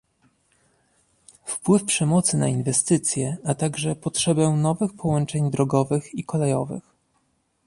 wpływ 1.45 1.83
przemocy 1.83 2.37
na 2.37 2.47
inwestycje, 2.47 3.37
a 3.45 3.55
także 3.55 3.95
potrzebę 3.95 4.49
nowych 4.49 4.93
połączeń 4.93 5.51
drogowych 5.51 6.13
i 6.15 6.23
kolejowych 6.23 6.83